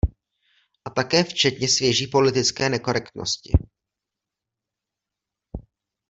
A 0.85 0.89
také 0.89 1.23
včetně 1.23 1.69
svěží 1.69 2.07
politické 2.07 2.69
nekorektnosti. 2.69 3.51